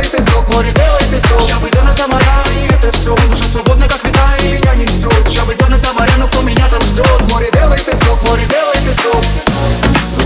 [0.00, 4.02] белый песок, море белый песок Я бы на Тамара, и это все Душа свободна, как
[4.04, 7.78] ветра, и меня несет Я бы на Тамара, но кто меня там ждет Море белый
[7.78, 9.22] песок, море белый песок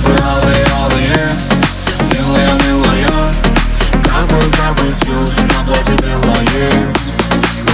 [0.07, 1.37] Белые, алые,
[2.13, 3.33] милая, милая
[4.05, 6.95] Капай, капай, слезы на платье белое.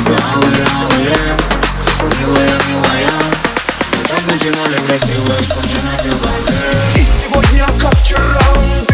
[0.06, 1.37] Белые, алые,
[2.18, 3.16] милая, милая
[4.09, 6.51] Мы начинали красиво, что же наделали?
[6.96, 8.89] И сегодня, как вчера,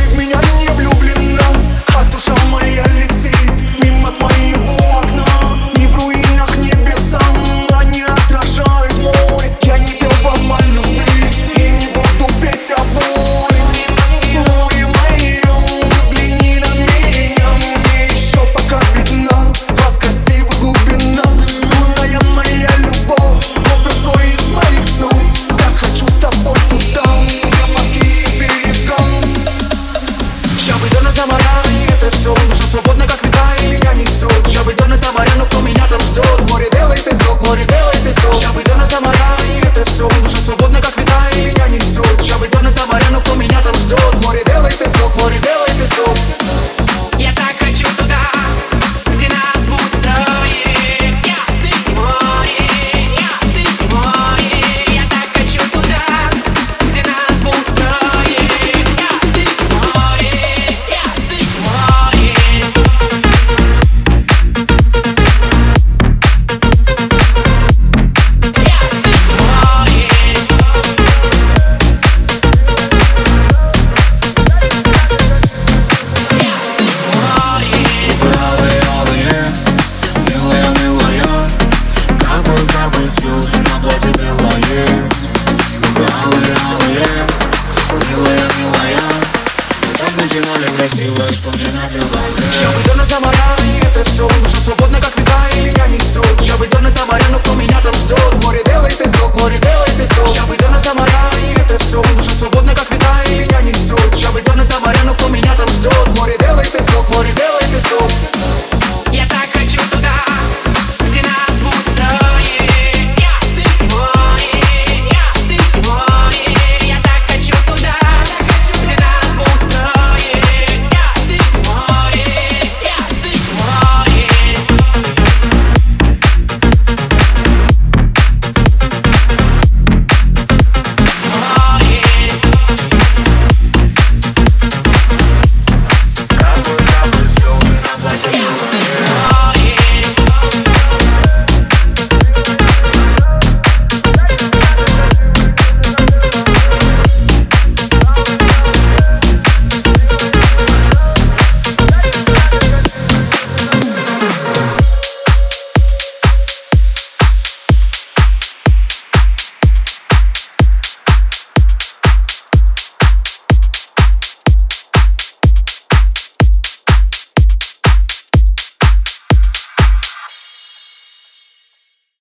[91.26, 92.20] чувствуешь, что уже на другом
[92.62, 96.40] Я выдернут на моря, и это все уже свободно как вода, и меня несут.
[96.42, 97.75] Я выдернут на моря, но кто меня